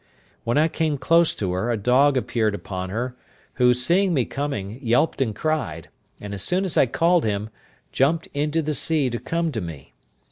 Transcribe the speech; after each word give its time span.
When 0.45 0.57
I 0.57 0.67
came 0.67 0.97
close 0.97 1.35
to 1.35 1.51
her, 1.53 1.69
a 1.69 1.77
dog 1.77 2.17
appeared 2.17 2.55
upon 2.55 2.89
her, 2.89 3.15
who, 3.61 3.71
seeing 3.75 4.15
me 4.15 4.25
coming, 4.25 4.79
yelped 4.81 5.21
and 5.21 5.35
cried; 5.35 5.89
and 6.19 6.33
as 6.33 6.41
soon 6.41 6.65
as 6.65 6.75
I 6.75 6.87
called 6.87 7.23
him, 7.23 7.51
jumped 7.91 8.25
into 8.33 8.63
the 8.63 8.73
sea 8.73 9.11
to 9.11 9.19
come 9.19 9.51
to 9.51 9.61
me. 9.61 9.93